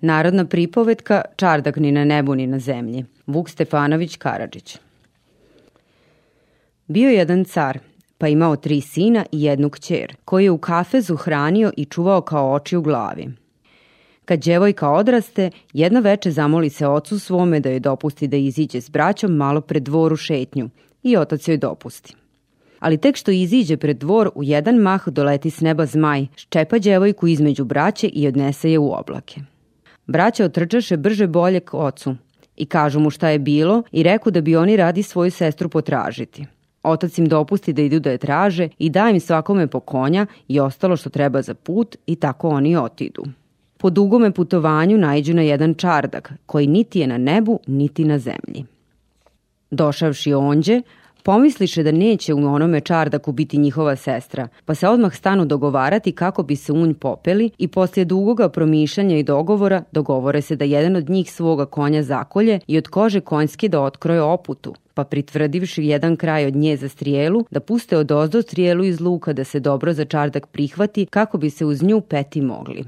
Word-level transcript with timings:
Narodna 0.00 0.44
pripovetka 0.44 1.22
Čardak 1.36 1.76
ni 1.76 1.92
na 1.92 2.04
nebu 2.04 2.34
ni 2.34 2.46
na 2.46 2.58
zemlji. 2.58 3.04
Vuk 3.26 3.50
Stefanović 3.50 4.16
Karadžić. 4.16 4.78
Bio 6.86 7.10
jedan 7.10 7.44
car, 7.44 7.78
pa 8.18 8.28
imao 8.28 8.56
tri 8.56 8.80
sina 8.80 9.24
i 9.32 9.42
jednu 9.42 9.70
kćer, 9.70 10.16
koji 10.24 10.44
je 10.44 10.50
u 10.50 10.58
kafezu 10.58 11.16
hranio 11.16 11.72
i 11.76 11.84
čuvao 11.84 12.20
kao 12.20 12.52
oči 12.52 12.76
u 12.76 12.82
glavi. 12.82 13.28
Kad 14.24 14.40
djevojka 14.40 14.90
odraste, 14.90 15.50
jedno 15.72 16.00
veče 16.00 16.30
zamoli 16.30 16.70
se 16.70 16.86
ocu 16.86 17.18
svome 17.18 17.60
da 17.60 17.70
joj 17.70 17.80
dopusti 17.80 18.28
da 18.28 18.36
iziđe 18.36 18.80
s 18.80 18.90
braćom 18.90 19.32
malo 19.32 19.60
pred 19.60 19.82
dvoru 19.82 20.16
šetnju 20.16 20.70
i 21.02 21.16
otac 21.16 21.48
joj 21.48 21.56
dopusti. 21.56 22.14
Ali 22.78 22.98
tek 22.98 23.16
što 23.16 23.30
iziđe 23.30 23.76
pred 23.76 23.98
dvor, 23.98 24.30
u 24.34 24.44
jedan 24.44 24.76
mah 24.76 25.08
doleti 25.08 25.50
s 25.50 25.60
neba 25.60 25.86
zmaj, 25.86 26.26
ščepa 26.36 26.78
djevojku 26.78 27.26
između 27.26 27.64
braće 27.64 28.06
i 28.06 28.28
odnese 28.28 28.70
je 28.70 28.78
u 28.78 28.92
oblake. 28.92 29.40
Braća 30.08 30.44
otrčaše 30.44 30.96
brže 30.96 31.26
bolje 31.26 31.60
k 31.60 31.74
ocu 31.74 32.16
i 32.56 32.66
kažu 32.66 33.00
mu 33.00 33.10
šta 33.10 33.28
je 33.28 33.38
bilo 33.38 33.82
i 33.92 34.02
reku 34.02 34.30
da 34.30 34.40
bi 34.40 34.56
oni 34.56 34.76
radi 34.76 35.02
svoju 35.02 35.30
sestru 35.30 35.68
potražiti. 35.68 36.46
Otac 36.82 37.18
im 37.18 37.26
dopusti 37.26 37.72
da 37.72 37.82
idu 37.82 38.00
da 38.00 38.10
je 38.10 38.18
traže 38.18 38.68
i 38.78 38.90
da 38.90 39.10
im 39.10 39.20
svakome 39.20 39.66
po 39.66 39.80
konja 39.80 40.26
i 40.48 40.60
ostalo 40.60 40.96
što 40.96 41.10
treba 41.10 41.42
za 41.42 41.54
put 41.54 41.96
i 42.06 42.16
tako 42.16 42.48
oni 42.48 42.76
otidu. 42.76 43.24
Po 43.76 43.90
dugome 43.90 44.30
putovanju 44.30 44.98
najđu 44.98 45.34
na 45.34 45.42
jedan 45.42 45.74
čardak, 45.74 46.32
koji 46.46 46.66
niti 46.66 47.00
je 47.00 47.06
na 47.06 47.18
nebu, 47.18 47.60
niti 47.66 48.04
na 48.04 48.18
zemlji. 48.18 48.64
Došavši 49.70 50.34
onđe, 50.34 50.82
pomisliše 51.28 51.82
da 51.82 51.92
neće 51.92 52.34
u 52.34 52.38
onome 52.38 52.80
čardaku 52.80 53.32
biti 53.32 53.58
njihova 53.58 53.96
sestra, 53.96 54.48
pa 54.64 54.74
se 54.74 54.88
odmah 54.88 55.14
stanu 55.14 55.44
dogovarati 55.44 56.12
kako 56.12 56.42
bi 56.42 56.56
se 56.56 56.72
unj 56.72 56.94
popeli 56.94 57.50
i 57.58 57.68
poslije 57.68 58.04
dugoga 58.04 58.48
promišljanja 58.48 59.16
i 59.16 59.22
dogovora 59.22 59.82
dogovore 59.92 60.42
se 60.42 60.56
da 60.56 60.64
jedan 60.64 60.96
od 60.96 61.10
njih 61.10 61.32
svoga 61.32 61.66
konja 61.66 62.02
zakolje 62.02 62.60
i 62.66 62.78
od 62.78 62.88
kože 62.88 63.20
konjske 63.20 63.68
da 63.68 63.80
otkroje 63.80 64.22
oputu, 64.22 64.74
pa 64.94 65.04
pritvrdivši 65.04 65.84
jedan 65.84 66.16
kraj 66.16 66.46
od 66.46 66.56
nje 66.56 66.76
za 66.76 66.88
strijelu, 66.88 67.44
da 67.50 67.60
puste 67.60 67.98
od 67.98 68.12
ozdo 68.12 68.42
strijelu 68.42 68.84
iz 68.84 69.00
luka 69.00 69.32
da 69.32 69.44
se 69.44 69.60
dobro 69.60 69.92
za 69.92 70.04
čardak 70.04 70.46
prihvati 70.46 71.06
kako 71.06 71.38
bi 71.38 71.50
se 71.50 71.64
uz 71.64 71.82
nju 71.82 72.00
peti 72.00 72.40
mogli. 72.40 72.84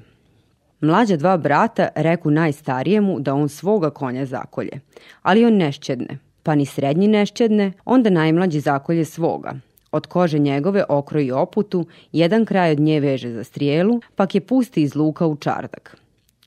Mlađa 0.81 1.17
dva 1.17 1.37
brata 1.37 1.89
reku 1.95 2.31
najstarijemu 2.31 3.21
da 3.21 3.35
on 3.35 3.49
svoga 3.49 3.91
konja 3.91 4.27
zakolje, 4.27 4.81
ali 5.23 5.45
on 5.45 5.55
nešćedne, 5.57 6.30
pa 6.43 6.55
ni 6.55 6.67
srednji 6.67 7.09
nešćedne, 7.09 7.73
onda 7.85 8.11
najmlađi 8.11 8.61
zakolje 8.61 9.05
svoga. 9.05 9.55
Od 9.93 10.07
kože 10.07 10.39
njegove 10.39 10.85
okroji 10.89 11.33
oputu, 11.33 11.87
jedan 12.13 12.45
kraj 12.45 12.73
od 12.73 12.81
nje 12.81 13.01
veže 13.01 13.33
za 13.33 13.45
strijelu, 13.45 14.01
pak 14.17 14.35
je 14.35 14.41
pusti 14.41 14.83
iz 14.83 14.97
luka 14.97 15.27
u 15.27 15.37
čardak. 15.37 15.97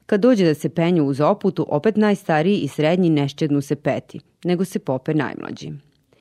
Kad 0.06 0.22
dođe 0.22 0.46
da 0.46 0.54
se 0.54 0.70
penju 0.70 1.06
uz 1.06 1.22
oputu, 1.22 1.66
opet 1.70 1.98
najstariji 1.98 2.58
i 2.58 2.68
srednji 2.68 3.10
nešćednu 3.10 3.62
se 3.62 3.76
peti, 3.76 4.20
nego 4.44 4.66
se 4.66 4.80
pope 4.80 5.14
najmlađi. 5.14 5.72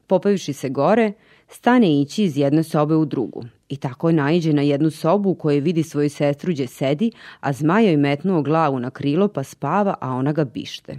Popavivši 0.07 0.53
se 0.53 0.69
gore, 0.69 1.13
stane 1.49 2.01
ići 2.01 2.25
iz 2.25 2.37
jedne 2.37 2.63
sobe 2.63 2.95
u 2.95 3.05
drugu. 3.05 3.45
I 3.69 3.77
tako 3.77 4.09
je 4.09 4.15
naiđe 4.15 4.53
na 4.53 4.63
jednu 4.63 4.91
sobu 4.91 5.31
u 5.31 5.35
kojoj 5.35 5.61
vidi 5.61 5.83
svoju 5.83 6.11
sestru 6.11 6.53
gdje 6.53 6.67
sedi, 6.67 7.13
a 7.41 7.53
zmaja 7.53 7.87
joj 7.87 7.97
metnuo 7.97 8.43
glavu 8.43 8.81
na 8.81 8.91
krilo 8.91 9.29
pa 9.29 9.43
spava, 9.43 9.95
a 10.01 10.11
ona 10.15 10.33
ga 10.33 10.45
bište. 10.45 10.97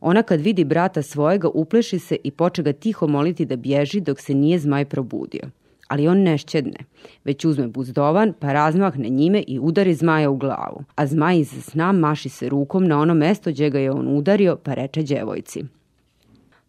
Ona 0.00 0.22
kad 0.22 0.40
vidi 0.40 0.64
brata 0.64 1.02
svojega 1.02 1.48
upleši 1.48 1.98
se 1.98 2.16
i 2.24 2.30
poče 2.30 2.62
ga 2.62 2.72
tiho 2.72 3.06
moliti 3.06 3.44
da 3.44 3.56
bježi 3.56 4.00
dok 4.00 4.20
se 4.20 4.34
nije 4.34 4.58
zmaj 4.58 4.84
probudio. 4.84 5.42
Ali 5.88 6.08
on 6.08 6.18
ne 6.18 6.38
šćedne, 6.38 6.78
već 7.24 7.44
uzme 7.44 7.68
buzdovan 7.68 8.32
pa 8.38 8.52
razmahne 8.52 9.08
njime 9.08 9.44
i 9.46 9.58
udari 9.58 9.94
zmaja 9.94 10.30
u 10.30 10.36
glavu, 10.36 10.84
a 10.94 11.06
zmaj 11.06 11.38
iz 11.38 11.64
sna 11.64 11.92
maši 11.92 12.28
se 12.28 12.48
rukom 12.48 12.86
na 12.86 13.00
ono 13.00 13.14
mesto 13.14 13.50
gdje 13.50 13.70
ga 13.70 13.78
je 13.78 13.90
on 13.90 14.16
udario 14.16 14.56
pa 14.56 14.74
reče 14.74 15.02
djevojci. 15.02 15.64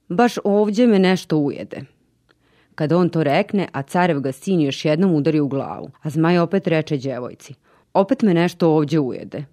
Baš 0.09 0.33
ovdje 0.43 0.87
me 0.87 0.99
nešto 0.99 1.37
ujede. 1.37 1.81
Kada 2.75 2.97
on 2.97 3.09
to 3.09 3.23
rekne, 3.23 3.67
a 3.71 3.81
carev 3.81 4.19
ga 4.19 4.31
sin 4.31 4.61
još 4.61 4.85
jednom 4.85 5.13
udari 5.13 5.39
u 5.39 5.47
glavu, 5.47 5.89
a 6.01 6.09
zmaj 6.09 6.39
opet 6.39 6.67
reče 6.67 6.97
djevojci. 6.97 7.53
Opet 7.93 8.21
me 8.21 8.33
nešto 8.33 8.69
ovdje 8.69 8.99
ujede. 8.99 9.45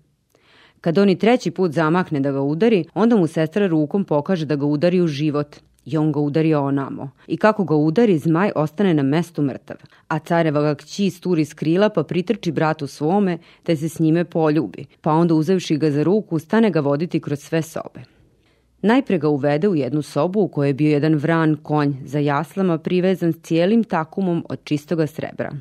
Kad 0.80 0.98
on 0.98 1.10
i 1.10 1.18
treći 1.18 1.50
put 1.50 1.72
zamahne 1.72 2.20
da 2.20 2.32
ga 2.32 2.40
udari, 2.40 2.84
onda 2.94 3.16
mu 3.16 3.26
sestra 3.26 3.66
rukom 3.66 4.04
pokaže 4.04 4.46
da 4.46 4.56
ga 4.56 4.66
udari 4.66 5.00
u 5.00 5.06
život 5.06 5.56
i 5.86 5.96
on 5.96 6.12
ga 6.12 6.20
udari 6.20 6.54
onamo. 6.54 7.10
I 7.26 7.36
kako 7.36 7.64
ga 7.64 7.74
udari, 7.74 8.18
zmaj 8.18 8.50
ostane 8.54 8.94
na 8.94 9.02
mestu 9.02 9.42
mrtav. 9.42 9.76
A 10.08 10.18
careva 10.18 10.60
ga 10.60 10.74
kći 10.74 11.10
sturi 11.10 11.44
s 11.44 11.54
krila 11.54 11.88
pa 11.88 12.02
pritrči 12.02 12.52
bratu 12.52 12.86
svome, 12.86 13.38
te 13.62 13.76
se 13.76 13.88
s 13.88 13.98
njime 13.98 14.24
poljubi. 14.24 14.84
Pa 15.00 15.12
onda 15.12 15.34
uzevši 15.34 15.76
ga 15.76 15.90
za 15.90 16.02
ruku, 16.02 16.38
stane 16.38 16.70
ga 16.70 16.80
voditi 16.80 17.20
kroz 17.20 17.38
sve 17.38 17.62
sobe. 17.62 18.00
Najpre 18.82 19.18
ga 19.18 19.28
uvede 19.28 19.68
u 19.68 19.74
jednu 19.74 20.02
sobu 20.02 20.40
u 20.40 20.48
kojoj 20.48 20.68
je 20.68 20.74
bio 20.74 20.90
jedan 20.90 21.14
vran 21.14 21.56
konj 21.62 21.94
za 22.04 22.18
jaslama 22.18 22.78
privezan 22.78 23.32
s 23.32 23.40
cijelim 23.42 23.84
takumom 23.84 24.44
od 24.48 24.58
čistoga 24.64 25.06
srebra. 25.06 25.52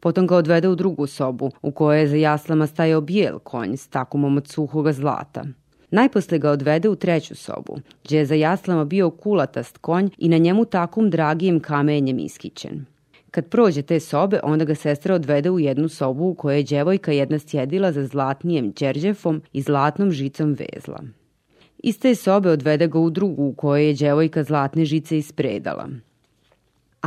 Potom 0.00 0.26
ga 0.26 0.36
odvede 0.36 0.68
u 0.68 0.74
drugu 0.74 1.06
sobu, 1.06 1.50
u 1.62 1.70
kojoj 1.70 2.00
je 2.00 2.08
za 2.08 2.16
jaslama 2.16 2.66
stajao 2.66 3.00
bijel 3.00 3.38
konj 3.38 3.76
s 3.76 3.88
takumom 3.88 4.36
od 4.36 4.48
suhoga 4.48 4.92
zlata. 4.92 5.44
Najposle 5.90 6.38
ga 6.38 6.50
odvede 6.50 6.88
u 6.88 6.96
treću 6.96 7.34
sobu, 7.34 7.78
gdje 8.04 8.18
je 8.18 8.26
za 8.26 8.34
jaslama 8.34 8.84
bio 8.84 9.10
kulatast 9.10 9.78
konj 9.78 10.08
i 10.18 10.28
na 10.28 10.38
njemu 10.38 10.64
takum 10.64 11.10
dragijim 11.10 11.60
kamenjem 11.60 12.18
iskićen. 12.18 12.84
Kad 13.30 13.48
prođe 13.48 13.82
te 13.82 14.00
sobe, 14.00 14.40
onda 14.42 14.64
ga 14.64 14.74
sestra 14.74 15.14
odvede 15.14 15.50
u 15.50 15.60
jednu 15.60 15.88
sobu 15.88 16.24
u 16.24 16.34
kojoj 16.34 16.58
je 16.58 16.62
djevojka 16.62 17.12
jedna 17.12 17.38
sjedila 17.38 17.92
za 17.92 18.06
zlatnijem 18.06 18.72
đerđefom 18.72 19.42
i 19.52 19.62
zlatnom 19.62 20.10
žicom 20.10 20.56
vezla. 20.58 21.00
Iz 21.78 21.98
te 21.98 22.14
sobe 22.14 22.50
odvede 22.50 22.88
ga 22.88 22.98
u 22.98 23.10
drugu 23.10 23.44
u 23.44 23.52
kojoj 23.52 23.86
je 23.86 23.94
djevojka 23.94 24.42
zlatne 24.42 24.84
žice 24.84 25.18
ispredala 25.18 25.88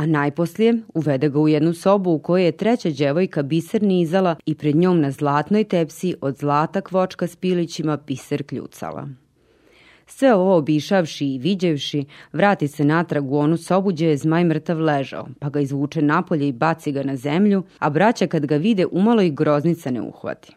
a 0.00 0.06
najposlije 0.06 0.74
uvede 0.94 1.28
ga 1.28 1.38
u 1.38 1.48
jednu 1.48 1.74
sobu 1.74 2.10
u 2.10 2.18
kojoj 2.18 2.44
je 2.44 2.52
treća 2.52 2.90
djevojka 2.90 3.42
biser 3.42 3.82
nizala 3.82 4.36
i 4.46 4.54
pred 4.54 4.76
njom 4.76 5.00
na 5.00 5.10
zlatnoj 5.10 5.64
tepsi 5.64 6.14
od 6.20 6.36
zlata 6.36 6.80
kvočka 6.80 7.26
s 7.26 7.36
pilićima 7.36 7.96
biser 8.06 8.42
kljucala. 8.42 9.08
Sve 10.06 10.34
ovo 10.34 10.56
obišavši 10.56 11.26
i 11.26 11.38
viđevši, 11.38 12.04
vrati 12.32 12.68
se 12.68 12.84
natrag 12.84 13.32
u 13.32 13.38
onu 13.38 13.56
sobu 13.56 13.88
gdje 13.88 14.08
je 14.08 14.16
zmaj 14.16 14.44
mrtav 14.44 14.80
ležao, 14.80 15.28
pa 15.40 15.48
ga 15.48 15.60
izvuče 15.60 16.02
napolje 16.02 16.48
i 16.48 16.52
baci 16.52 16.92
ga 16.92 17.02
na 17.02 17.16
zemlju, 17.16 17.62
a 17.78 17.90
braća 17.90 18.26
kad 18.26 18.46
ga 18.46 18.56
vide 18.56 18.86
umalo 18.92 19.22
i 19.22 19.30
groznica 19.30 19.90
ne 19.90 20.00
uhvati. 20.00 20.52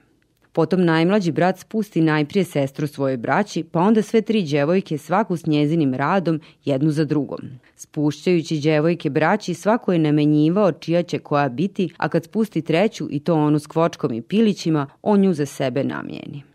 Potom 0.53 0.85
najmlađi 0.85 1.31
brat 1.31 1.59
spusti 1.59 2.01
najprije 2.01 2.43
sestru 2.43 2.87
svojoj 2.87 3.17
braći, 3.17 3.63
pa 3.63 3.79
onda 3.79 4.01
sve 4.01 4.21
tri 4.21 4.41
djevojke 4.43 4.97
svaku 4.97 5.37
s 5.37 5.45
njezinim 5.45 5.93
radom, 5.93 6.41
jednu 6.65 6.91
za 6.91 7.05
drugom. 7.05 7.39
Spušćajući 7.75 8.59
djevojke 8.59 9.09
braći, 9.09 9.53
svako 9.53 9.93
je 9.93 9.99
namenjivao 9.99 10.71
čija 10.71 11.03
će 11.03 11.19
koja 11.19 11.49
biti, 11.49 11.93
a 11.97 12.09
kad 12.09 12.23
spusti 12.23 12.61
treću 12.61 13.07
i 13.09 13.19
to 13.19 13.35
onu 13.35 13.59
s 13.59 13.67
kvočkom 13.67 14.13
i 14.13 14.21
pilićima, 14.21 14.87
on 15.01 15.19
nju 15.19 15.33
za 15.33 15.45
sebe 15.45 15.83
namijeni. 15.83 16.52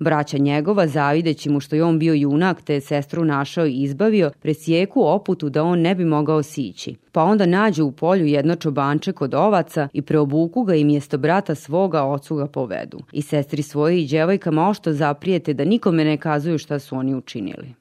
Braća 0.00 0.38
njegova, 0.38 0.86
zavideći 0.86 1.50
mu 1.50 1.60
što 1.60 1.76
je 1.76 1.84
on 1.84 1.98
bio 1.98 2.14
junak 2.14 2.62
te 2.62 2.74
je 2.74 2.80
sestru 2.80 3.24
našao 3.24 3.66
i 3.66 3.82
izbavio, 3.82 4.30
presjeku 4.42 5.02
oputu 5.04 5.48
da 5.48 5.64
on 5.64 5.80
ne 5.80 5.94
bi 5.94 6.04
mogao 6.04 6.42
sići. 6.42 6.94
Pa 7.12 7.22
onda 7.22 7.46
nađu 7.46 7.84
u 7.84 7.92
polju 7.92 8.26
jedno 8.26 8.56
čobanče 8.56 9.12
kod 9.12 9.34
ovaca 9.34 9.88
i 9.92 10.02
preobuku 10.02 10.62
ga 10.62 10.74
i 10.74 10.84
mjesto 10.84 11.18
brata 11.18 11.54
svoga 11.54 12.02
ocu 12.02 12.36
ga 12.36 12.46
povedu. 12.46 12.98
I 13.12 13.22
sestri 13.22 13.62
svoje 13.62 14.00
i 14.02 14.06
djevojkama 14.06 14.68
ošto 14.68 14.92
zaprijete 14.92 15.54
da 15.54 15.64
nikome 15.64 16.04
ne 16.04 16.16
kazuju 16.16 16.58
šta 16.58 16.78
su 16.78 16.96
oni 16.96 17.14
učinili. 17.14 17.74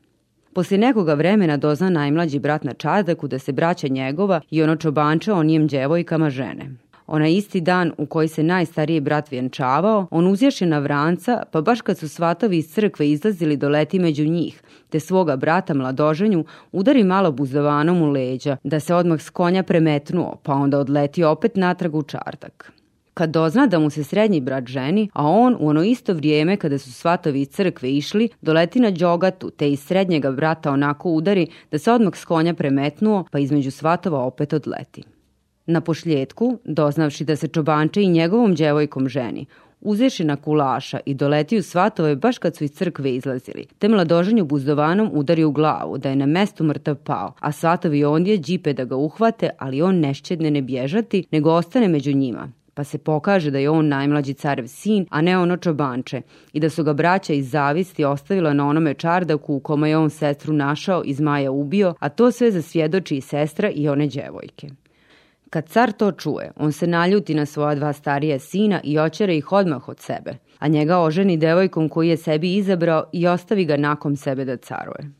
Poslije 0.53 0.80
nekoga 0.80 1.13
vremena 1.13 1.57
dozna 1.57 1.90
najmlađi 1.90 2.40
brat 2.40 2.63
na 2.63 2.74
čardaku 2.74 3.28
da 3.28 3.40
se 3.40 3.51
braća 3.51 3.88
njegova 3.88 4.41
i 4.50 4.63
ono 4.63 4.75
čobanče 4.75 5.34
onijem 5.34 5.68
djevojkama 5.68 6.30
žene. 6.30 6.69
Ona 7.11 7.27
isti 7.27 7.61
dan 7.61 7.91
u 7.97 8.05
koji 8.05 8.27
se 8.27 8.43
najstariji 8.43 8.99
brat 8.99 9.31
vjenčavao, 9.31 10.07
on 10.11 10.27
uzješe 10.27 10.65
na 10.65 10.79
vranca, 10.79 11.43
pa 11.51 11.61
baš 11.61 11.81
kad 11.81 11.97
su 11.97 12.09
svatovi 12.09 12.57
iz 12.57 12.73
crkve 12.73 13.09
izlazili 13.09 13.57
doleti 13.57 14.00
među 14.00 14.25
njih, 14.25 14.61
te 14.89 15.00
svoga 15.00 15.35
brata 15.35 15.73
mladoženju 15.73 16.45
udari 16.71 17.03
malo 17.03 17.31
buzdovanom 17.31 18.01
u 18.01 18.11
leđa, 18.11 18.57
da 18.63 18.79
se 18.79 18.95
odmah 18.95 19.21
s 19.21 19.29
konja 19.29 19.63
premetnuo, 19.63 20.35
pa 20.44 20.53
onda 20.53 20.79
odleti 20.79 21.23
opet 21.23 21.56
natrag 21.56 21.95
u 21.95 22.03
čardak. 22.03 22.71
Kad 23.13 23.29
dozna 23.29 23.67
da 23.67 23.79
mu 23.79 23.89
se 23.89 24.03
srednji 24.03 24.41
brat 24.41 24.67
ženi, 24.67 25.09
a 25.13 25.27
on 25.27 25.57
u 25.59 25.67
ono 25.67 25.83
isto 25.83 26.13
vrijeme 26.13 26.57
kada 26.57 26.77
su 26.77 26.94
svatovi 26.94 27.41
iz 27.41 27.47
crkve 27.47 27.91
išli, 27.91 28.29
doleti 28.41 28.79
na 28.79 28.91
džogatu, 28.91 29.50
te 29.50 29.71
iz 29.71 29.79
srednjega 29.79 30.31
brata 30.31 30.71
onako 30.71 31.09
udari 31.09 31.47
da 31.71 31.77
se 31.77 31.91
odmah 31.91 32.15
s 32.15 32.25
konja 32.25 32.53
premetnuo, 32.53 33.25
pa 33.31 33.39
između 33.39 33.71
svatova 33.71 34.19
opet 34.19 34.53
odleti. 34.53 35.03
Na 35.69 35.81
pošljetku, 35.81 36.60
doznavši 36.66 37.25
da 37.25 37.36
se 37.36 37.48
čobanče 37.48 38.01
i 38.04 38.07
njegovom 38.07 38.56
djevojkom 38.56 39.10
ženi, 39.10 39.45
uzeši 39.81 40.24
na 40.24 40.36
kulaša 40.36 41.00
i 41.06 41.13
doleti 41.13 41.57
u 41.57 41.63
svatove 41.63 42.16
baš 42.16 42.38
kad 42.38 42.56
su 42.56 42.63
iz 42.63 42.71
crkve 42.71 43.16
izlazili, 43.16 43.66
te 43.80 43.89
mladoženju 43.89 44.45
buzdovanom 44.45 45.10
udari 45.13 45.44
u 45.44 45.51
glavu 45.51 45.98
da 45.98 46.10
je 46.10 46.16
na 46.16 46.25
mestu 46.25 46.63
mrtav 46.63 46.95
pao, 46.95 47.33
a 47.39 47.51
svatovi 47.51 48.06
ondje 48.06 48.38
džipe 48.38 48.74
da 48.74 48.83
ga 48.83 48.95
uhvate, 48.95 49.50
ali 49.57 49.81
on 49.81 50.00
nešćedne 50.00 50.51
ne 50.51 50.62
bježati, 50.62 51.25
nego 51.31 51.51
ostane 51.51 51.88
među 51.88 52.13
njima, 52.13 52.51
pa 52.74 52.83
se 52.83 52.98
pokaže 52.98 53.51
da 53.51 53.57
je 53.57 53.69
on 53.69 53.88
najmlađi 53.88 54.33
carev 54.33 54.68
sin, 54.68 55.06
a 55.10 55.22
ne 55.22 55.38
ono 55.38 55.57
čobanče, 55.57 56.22
i 56.54 56.60
da 56.60 56.69
su 56.69 56.83
ga 56.83 56.94
braća 56.94 57.33
iz 57.33 57.51
zavisti 57.51 58.06
ostavila 58.06 58.54
na 58.54 58.68
onome 58.68 58.94
čardaku 58.94 59.56
u 59.56 59.60
kome 59.60 59.89
je 59.89 59.98
on 59.98 60.10
sestru 60.10 60.54
našao 60.54 61.04
i 61.06 61.13
zmaja 61.13 61.51
ubio, 61.51 61.94
a 62.00 62.10
to 62.10 62.31
sve 62.31 62.51
zasvjedoči 62.51 63.18
i 63.18 63.22
sestra 63.22 63.69
i 63.69 63.89
one 63.89 64.07
djevojke. 64.07 64.69
Kad 65.50 65.69
car 65.69 65.92
to 65.92 66.12
čuje, 66.12 66.51
on 66.56 66.72
se 66.72 66.88
naljuti 66.88 67.34
na 67.34 67.46
svoja 67.46 67.75
dva 67.75 67.94
starija 67.94 68.40
sina 68.40 68.81
i 68.84 69.00
oćere 69.00 69.38
ih 69.38 69.51
odmah 69.51 69.90
od 69.90 70.00
sebe, 70.00 70.34
a 70.60 70.68
njega 70.68 71.00
oženi 71.00 71.38
devojkom 71.38 71.90
koji 71.90 72.10
je 72.10 72.18
sebi 72.18 72.56
izabrao 72.56 73.04
i 73.12 73.28
ostavi 73.28 73.66
ga 73.66 73.78
nakon 73.78 74.16
sebe 74.16 74.46
da 74.46 74.57
caruje. 74.57 75.12